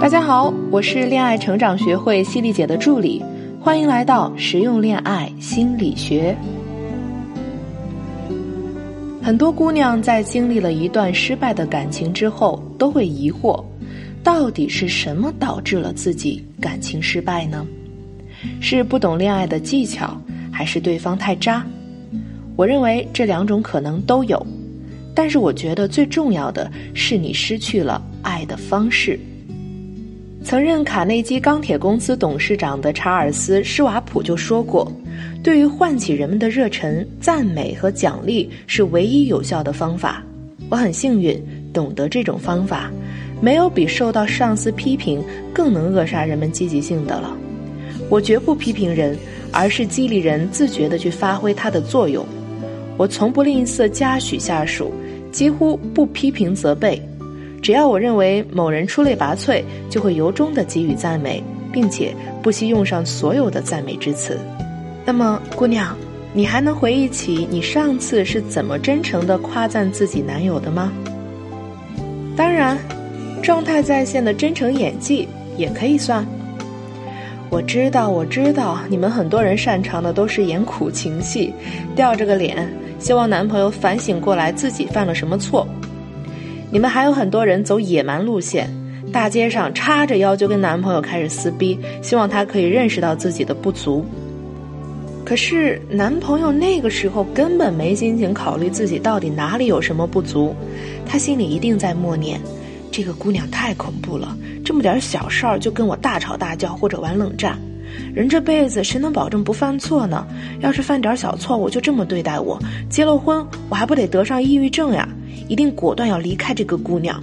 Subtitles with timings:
[0.00, 3.20] 大家好，我是恋爱成长学会犀利姐的助理，
[3.60, 6.36] 欢迎来到实用恋爱心理学。
[9.20, 13.62] 很多姑娘在经历了一段失败的感情之后，都会疑惑，
[14.22, 17.66] 到底是什么导致了自己感情失败呢？
[18.60, 20.16] 是不懂恋爱的技巧，
[20.52, 21.66] 还是对方太渣？
[22.54, 24.46] 我认为这两种可能都有，
[25.12, 29.18] 但是我觉得最重要的是你失去了爱的方式。
[30.48, 34.90] 曾任卡内基钢铁公司董事长的查尔斯·施瓦普就说过
[35.44, 40.24] ：“对于唤起人们的热忱，赞美和奖励是唯一有效的方法。”
[40.70, 41.38] 我很幸运
[41.70, 42.90] 懂得这种方法，
[43.42, 47.36] 没有比受到上司批评更能扼杀人们积极性的了。
[48.08, 49.14] 我绝不批评人，
[49.52, 52.24] 而是激励人自觉地去发挥它的作用。
[52.96, 54.94] 我从不吝啬嘉许下属，
[55.30, 56.98] 几乎不批评责备。
[57.60, 64.38] 只要我认为某人出类拔萃，就会由衷的给予赞美，并且不惜用上所有的赞美之词。
[65.04, 65.96] 那么，姑娘，
[66.32, 70.92] 你还能回忆起你上次是怎么真诚的夸赞自己男友的吗？
[72.36, 72.78] 当然，
[73.42, 76.24] 状态在线的真诚演技也可以算。
[77.50, 81.52] 我知道，我知道，你们很多人擅长的都是演苦情戏，
[81.96, 85.66] 吊着个脸，希望男朋友反省过来自己犯了什么错。
[86.70, 88.68] 你们还有很多人走野蛮路线，
[89.10, 94.04] 大街上叉着腰就跟男朋友开始撕逼，希望他可以认识到自己的不足。
[95.24, 100.54] 可是男朋友那个时候根本没心情考虑自己到底哪里有什么不足，
[101.06, 102.38] 他心里一定在默念：
[102.90, 107.58] 这个姑娘太恐怖了，这么点小事儿就跟我大吵大叫或者玩冷战。
[108.14, 110.26] 人这辈子谁能保证不犯错呢？
[110.60, 112.58] 要是犯点小错误就这么对待我，
[112.90, 115.08] 结了婚我还不得得上抑郁症呀？
[115.48, 117.20] 一定果断要离开这个姑娘。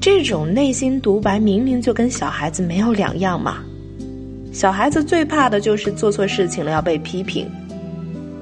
[0.00, 3.58] 这种内心独白明明就跟小孩子没有两样嘛。
[4.52, 7.48] 小孩子最怕的就是做错事情了要被批评，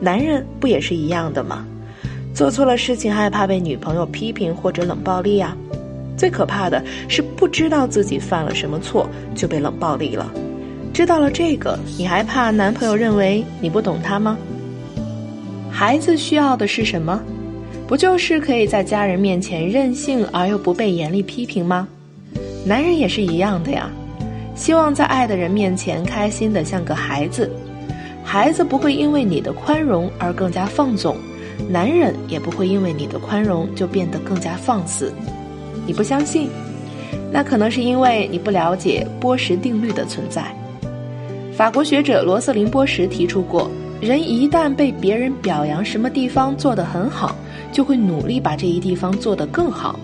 [0.01, 1.67] 男人不也是一样的吗？
[2.33, 5.55] 做错了事情害怕被女朋友批评或者冷暴力呀？
[6.17, 10.33] 最可怕的是不知道自己犯了什么错就被冷暴力了。
[10.93, 14.39] 知道了这个，你还怕男朋友认为你不懂他吗？
[15.71, 17.23] 孩子需要的是什么？
[17.91, 21.89] 不就是可以在家人面前任性而又不被严厉批评吗？
[22.65, 23.91] 男人也是一样的呀，
[24.55, 27.51] 希望在爱的人面前开心的像个孩子。
[28.23, 31.17] 孩子不会因为你的宽容而更加放纵，
[31.69, 35.13] 男人也不会因为你的宽容就变得更加放肆。
[35.85, 36.49] 你不相信？
[37.33, 40.45] 那可能是因为你不了解波什定律的存在。
[41.53, 43.69] 法国学者罗瑟琳波什提出过，
[44.01, 47.37] 人一旦被别人表扬什么地方做得很好。
[47.73, 49.97] 就会努力把这一地方做得更好。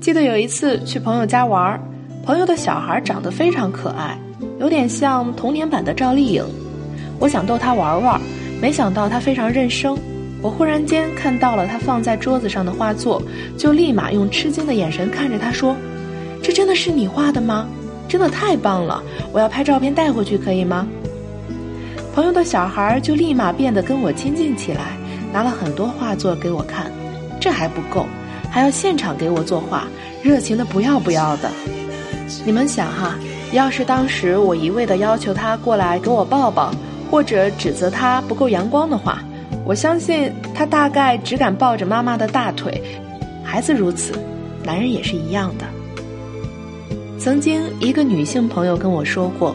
[0.00, 1.80] 记得有一次去朋友家玩，
[2.24, 4.16] 朋友的小孩长得非常可爱，
[4.60, 6.44] 有点像童年版的赵丽颖。
[7.18, 8.20] 我想逗他玩玩，
[8.62, 9.98] 没想到他非常认生。
[10.40, 13.20] 我忽然间看到了他放在桌子上的画作，
[13.58, 15.74] 就立马用吃惊的眼神看着他说
[16.40, 17.66] ：“这真的是你画的吗？
[18.06, 19.02] 真的太棒了！
[19.32, 20.86] 我要拍照片带回去，可以吗？”
[22.14, 24.96] 朋友的小孩就立马变得跟我亲近起来。
[25.32, 26.88] 拿了很多画作给我看，
[27.40, 28.06] 这还不够，
[28.52, 29.88] 还要现场给我作画，
[30.22, 31.50] 热情的不要不要的。
[32.46, 33.18] 你们想哈，
[33.52, 36.72] 要是当时我一味的要求他过来给我抱抱，
[37.10, 39.18] 或者指责他不够阳光的话，
[39.64, 42.80] 我相信他大概只敢抱着妈妈的大腿。
[43.42, 44.12] 孩子如此，
[44.62, 45.66] 男人也是一样的。
[47.18, 49.52] 曾经一个女性朋友跟我说过，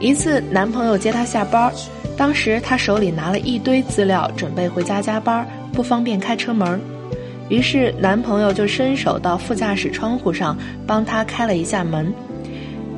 [0.00, 1.72] 一次男朋友接她下班。
[2.16, 6.80] 当时她手里拿了一堆资料，准备回家加班，不方便开车门
[7.48, 10.56] 于是男朋友就伸手到副驾驶窗户上
[10.86, 12.12] 帮她开了一下门。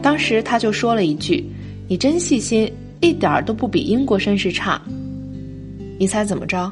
[0.03, 1.45] 当时她就说了一句
[1.89, 2.71] ：“你真细心，
[3.01, 4.81] 一点都不比英国绅士差。”
[5.99, 6.71] 你猜怎么着？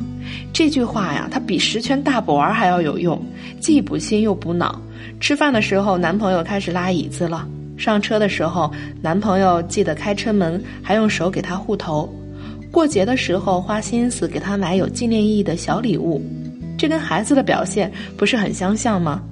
[0.52, 3.20] 这句话呀，它比十全大补丸还要有用，
[3.58, 4.78] 既补心又补脑。
[5.18, 8.70] 吃饭的时候，男朋友开始拉椅子了；上车的时候，
[9.02, 12.08] 男朋友记得开车门，还用手给她护头。
[12.70, 16.20] 过节的时候花心思给他买有纪念意义的小礼物，
[16.76, 19.22] 这跟孩子的表现不是很相像吗？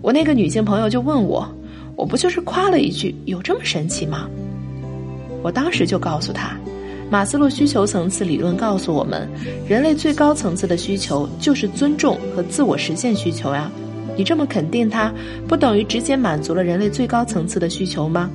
[0.00, 1.46] 我那个女性朋友就问我，
[1.94, 4.28] 我不就是夸了一句，有这么神奇吗？
[5.42, 6.56] 我当时就告诉她，
[7.10, 9.28] 马斯洛需求层次理论告诉我们，
[9.68, 13.70] 人类最高层次的需求就是尊重和自我实现需求呀。
[14.16, 15.12] 你这么肯定他，
[15.48, 18.30] 不等于直接满足了人类最高层次的需求吗？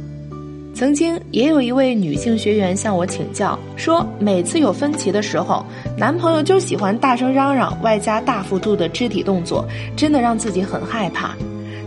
[0.76, 5.66] 曾经也有一位女性学员向我请教，说每次有分歧的时候，
[5.98, 9.68] 男朋友就喜欢大声嚷嚷，外加大幅度的肢体动作，
[9.98, 11.36] 真的让自己很害怕。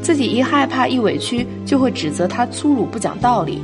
[0.02, 3.62] 自己一害怕一委屈就会指责他粗鲁不讲道理。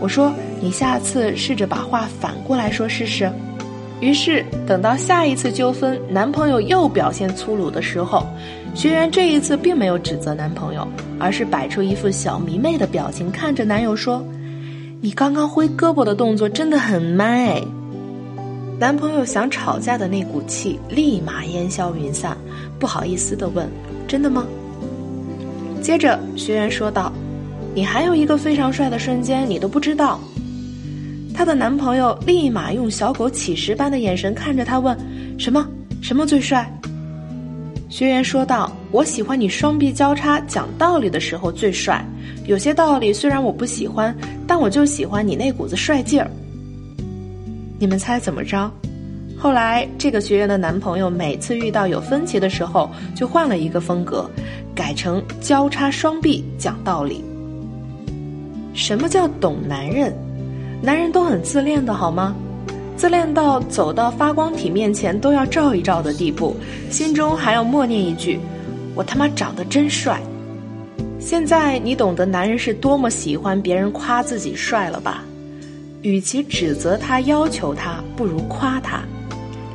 [0.00, 3.30] 我说你下次试着把话反过来说试试。
[4.00, 8.26] 于是等到下一次纠纷，男朋友又表现粗鲁的时候，
[8.78, 10.86] 学员这一次并没有指责男朋友，
[11.18, 14.24] 而是摆出一副小迷妹的表情，看着男友说
[15.02, 17.62] ：“你刚刚挥胳膊的动作真的很 man 哎。”
[18.78, 22.38] 男朋友想吵架的那股气立马烟消云散，
[22.78, 23.68] 不好意思的问
[24.06, 24.46] ：“真的吗？”
[25.82, 27.12] 接着学员说道
[27.74, 30.20] ：“你还有一个非常帅的瞬间，你都不知道。”
[31.34, 34.96] 她的男朋友立马用小狗乞食般的眼神看着她，问
[35.36, 35.66] ：“什么？
[36.00, 36.72] 什么最帅？”
[37.88, 42.04] 学员说道：“我喜欢你双臂交叉讲道理的时候最帅。
[42.46, 44.14] 有些道理虽然我不喜欢，
[44.46, 46.30] 但我就喜欢你那股子帅劲儿。”
[47.80, 48.70] 你们猜怎么着？
[49.38, 54.28] 后来这个学员的男朋友每次遇到有分歧的时候，就换了一个风格，
[54.74, 57.24] 改成交叉双臂讲道理。
[58.74, 60.12] 什么叫懂男人？
[60.82, 62.36] 男人都很自恋的好吗？
[62.98, 66.56] 自恋到走到发光体面前都要照一照的地步，
[66.90, 68.40] 心中还要默念一句
[68.96, 70.20] ：“我他妈长得真帅。”
[71.20, 75.22] 现在你懂得男人是多么喜欢别人夸自己帅了吧？
[76.02, 79.00] 与其指责他、要求他，不如夸他。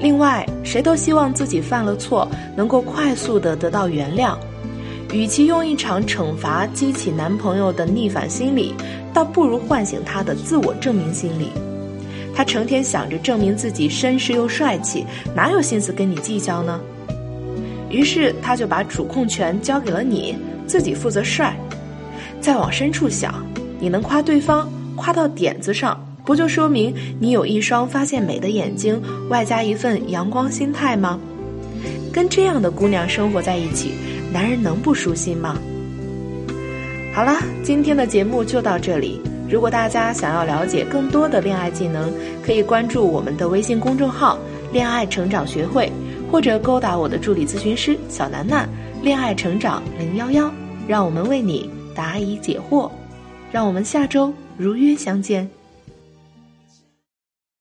[0.01, 2.27] 另外，谁都希望自己犯了错
[2.57, 4.35] 能够快速的得到原谅。
[5.13, 8.73] 与其用一场惩罚激起男朋友的逆反心理，
[9.13, 11.49] 倒不如唤醒他的自我证明心理。
[12.35, 16.81] 他成天想着证明自己绅士又帅气，哪有心思跟你计较呢？
[17.89, 20.35] 于是他就把主控权交给了你，
[20.65, 21.55] 自己负责帅。
[22.41, 23.45] 再往深处想，
[23.79, 25.99] 你能夸对方，夸到点子上。
[26.25, 31.19] 不就说明你有一双发现美的眼睛，外加一份阳光心态吗？
[32.13, 33.91] 跟这样的姑娘生活在一起，
[34.31, 35.57] 男人能不舒心吗？
[37.13, 39.21] 好了，今天的节目就到这里。
[39.49, 42.11] 如果大家想要了解更多的恋爱技能，
[42.43, 44.37] 可以关注我们的微信公众号
[44.71, 45.91] “恋爱成长学会”，
[46.31, 48.67] 或者勾搭我的助理咨询师小楠楠
[49.03, 50.51] “恋爱成长零幺幺”，
[50.87, 52.89] 让我们为你答疑解惑。
[53.51, 55.47] 让我们下周如约相见。